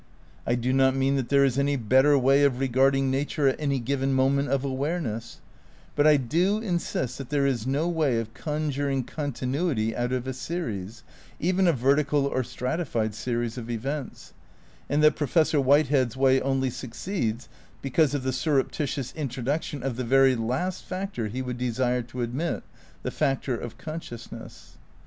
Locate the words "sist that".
6.79-7.29